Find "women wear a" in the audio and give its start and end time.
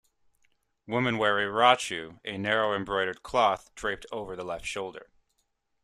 0.87-1.45